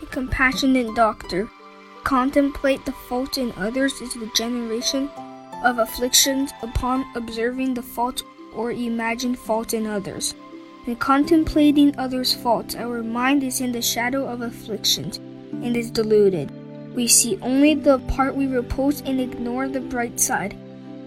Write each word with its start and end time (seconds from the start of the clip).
A 0.00 0.06
compassionate 0.06 0.94
doctor. 0.94 1.50
Contemplate 2.04 2.84
the 2.84 2.92
faults 2.92 3.36
in 3.36 3.52
others 3.56 4.00
is 4.00 4.14
the 4.14 4.30
generation 4.36 5.10
of 5.64 5.78
afflictions 5.78 6.52
upon 6.62 7.04
observing 7.16 7.74
the 7.74 7.82
faults 7.82 8.22
or 8.54 8.70
imagined 8.70 9.40
faults 9.40 9.74
in 9.74 9.86
others. 9.86 10.36
In 10.86 10.94
contemplating 10.94 11.98
others' 11.98 12.32
faults, 12.32 12.76
our 12.76 13.02
mind 13.02 13.42
is 13.42 13.60
in 13.60 13.72
the 13.72 13.82
shadow 13.82 14.24
of 14.24 14.40
afflictions 14.40 15.16
and 15.16 15.76
is 15.76 15.90
deluded. 15.90 16.52
We 16.94 17.08
see 17.08 17.36
only 17.42 17.74
the 17.74 17.98
part 17.98 18.36
we 18.36 18.46
repulse 18.46 19.02
and 19.04 19.20
ignore 19.20 19.66
the 19.66 19.80
bright 19.80 20.20
side. 20.20 20.56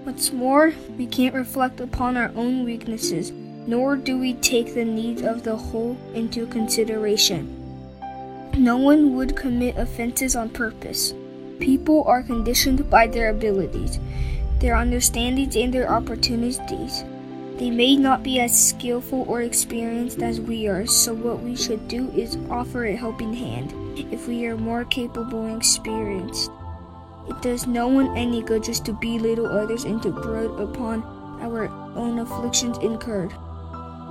What's 0.03 0.33
more, 0.33 0.73
we 0.97 1.07
can't 1.07 1.33
reflect 1.33 1.79
upon 1.79 2.17
our 2.17 2.31
own 2.35 2.65
weaknesses, 2.65 3.31
nor 3.31 3.95
do 3.95 4.19
we 4.19 4.33
take 4.33 4.73
the 4.73 4.83
needs 4.83 5.21
of 5.21 5.43
the 5.43 5.55
whole 5.55 5.97
into 6.13 6.45
consideration. 6.47 7.60
No 8.57 8.75
one 8.75 9.15
would 9.15 9.37
commit 9.37 9.77
offenses 9.77 10.35
on 10.35 10.49
purpose. 10.49 11.13
People 11.59 12.03
are 12.03 12.21
conditioned 12.21 12.89
by 12.89 13.07
their 13.07 13.29
abilities, 13.29 13.97
their 14.59 14.75
understandings, 14.75 15.55
and 15.55 15.73
their 15.73 15.89
opportunities. 15.89 17.03
They 17.57 17.69
may 17.69 17.95
not 17.95 18.23
be 18.23 18.39
as 18.39 18.69
skillful 18.69 19.25
or 19.27 19.41
experienced 19.41 20.21
as 20.21 20.41
we 20.41 20.67
are, 20.67 20.85
so 20.85 21.13
what 21.13 21.41
we 21.41 21.55
should 21.55 21.87
do 21.87 22.09
is 22.11 22.37
offer 22.49 22.85
a 22.85 22.95
helping 22.95 23.33
hand 23.33 23.73
if 24.11 24.27
we 24.27 24.45
are 24.47 24.57
more 24.57 24.83
capable 24.85 25.45
and 25.45 25.57
experienced. 25.57 26.51
It 27.29 27.41
does 27.41 27.67
no 27.67 27.87
one 27.87 28.17
any 28.17 28.41
good 28.41 28.63
just 28.63 28.85
to 28.85 28.93
belittle 28.93 29.47
others 29.47 29.85
and 29.85 30.01
to 30.03 30.11
brood 30.11 30.59
upon 30.59 31.03
our 31.41 31.67
own 31.95 32.19
afflictions 32.19 32.77
incurred. 32.79 33.31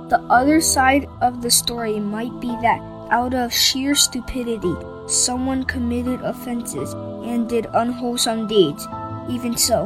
The 0.09 0.25
other 0.29 0.61
side 0.61 1.07
of 1.21 1.41
the 1.41 1.51
story 1.51 1.99
might 1.99 2.37
be 2.41 2.49
that 2.61 2.90
out 3.11 3.33
of 3.33 3.53
sheer 3.53 3.93
stupidity, 3.93 4.73
someone 5.05 5.65
committed 5.65 6.21
offenses 6.21 6.93
and 6.93 7.47
did 7.47 7.67
unwholesome 7.73 8.47
deeds. 8.47 8.87
Even 9.29 9.55
so, 9.55 9.85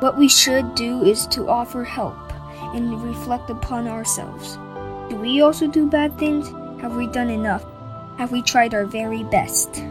what 0.00 0.18
we 0.18 0.28
should 0.28 0.74
do 0.74 1.02
is 1.02 1.26
to 1.28 1.48
offer 1.48 1.82
help 1.82 2.16
and 2.74 3.02
reflect 3.02 3.50
upon 3.50 3.88
ourselves. 3.88 4.56
Do 5.08 5.16
we 5.16 5.40
also 5.40 5.66
do 5.66 5.88
bad 5.88 6.18
things? 6.18 6.48
Have 6.80 6.94
we 6.94 7.06
done 7.06 7.30
enough? 7.30 7.64
Have 8.18 8.32
we 8.32 8.42
tried 8.42 8.74
our 8.74 8.84
very 8.84 9.24
best? 9.24 9.82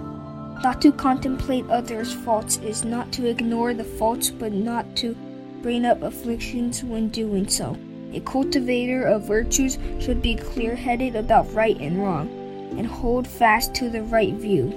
Not 0.64 0.82
to 0.84 0.92
contemplate 0.92 1.68
others' 1.70 2.14
faults 2.14 2.58
is 2.58 2.86
not 2.86 3.12
to 3.14 3.28
ignore 3.28 3.74
the 3.74 3.84
faults, 3.84 4.30
but 4.30 4.54
not 4.54 4.96
to 4.98 5.16
bring 5.62 5.86
up 5.86 6.04
afflictions 6.04 6.84
when 6.84 7.10
doing 7.10 7.48
so. 7.48 7.78
A 8.14 8.20
cultivator 8.20 9.04
of 9.04 9.24
virtues 9.24 9.80
should 10.00 10.22
be 10.22 10.36
clear 10.36 10.76
headed 10.76 11.16
about 11.16 11.52
right 11.54 11.78
and 11.80 12.04
wrong, 12.04 12.30
and 12.72 12.88
hold 12.88 13.28
fast 13.28 13.74
to 13.76 13.90
the 13.90 14.04
right 14.04 14.34
view. 14.34 14.74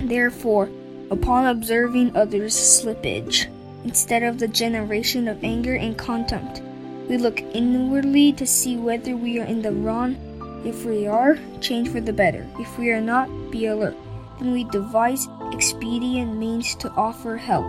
Therefore, 0.00 0.70
upon 1.10 1.46
observing 1.46 2.16
others' 2.16 2.54
slippage, 2.54 3.46
instead 3.84 4.22
of 4.22 4.38
the 4.38 4.48
generation 4.48 5.28
of 5.28 5.42
anger 5.44 5.76
and 5.76 5.96
contempt, 5.96 6.62
we 7.08 7.18
look 7.18 7.40
inwardly 7.40 8.32
to 8.32 8.46
see 8.46 8.76
whether 8.76 9.16
we 9.16 9.38
are 9.40 9.44
in 9.44 9.62
the 9.62 9.72
wrong. 9.72 10.16
If 10.64 10.84
we 10.84 11.06
are, 11.06 11.38
change 11.60 11.90
for 11.90 12.00
the 12.00 12.12
better. 12.12 12.46
If 12.58 12.78
we 12.78 12.90
are 12.90 13.00
not, 13.00 13.28
be 13.50 13.66
alert. 13.66 13.96
And 14.40 14.52
we 14.52 14.64
devise 14.64 15.28
expedient 15.52 16.36
means 16.36 16.74
to 16.76 16.90
offer 16.92 17.36
help. 17.36 17.66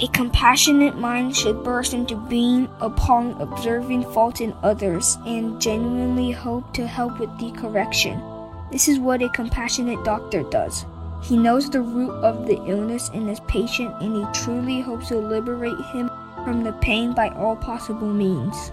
A 0.00 0.08
compassionate 0.08 0.96
mind 0.96 1.36
should 1.36 1.62
burst 1.62 1.92
into 1.92 2.16
being 2.16 2.66
upon 2.80 3.40
observing 3.40 4.10
fault 4.12 4.40
in 4.40 4.54
others 4.62 5.18
and 5.26 5.60
genuinely 5.60 6.30
hope 6.30 6.72
to 6.74 6.86
help 6.86 7.20
with 7.20 7.38
the 7.38 7.52
correction. 7.52 8.20
This 8.72 8.88
is 8.88 8.98
what 8.98 9.20
a 9.20 9.28
compassionate 9.28 10.02
doctor 10.02 10.42
does. 10.44 10.86
He 11.22 11.36
knows 11.36 11.68
the 11.68 11.82
root 11.82 12.12
of 12.24 12.46
the 12.46 12.56
illness 12.64 13.10
in 13.10 13.28
his 13.28 13.40
patient 13.40 13.94
and 14.00 14.16
he 14.16 14.24
truly 14.32 14.80
hopes 14.80 15.08
to 15.08 15.18
liberate 15.18 15.78
him 15.92 16.10
from 16.42 16.64
the 16.64 16.72
pain 16.80 17.12
by 17.12 17.28
all 17.28 17.54
possible 17.54 18.08
means. 18.08 18.72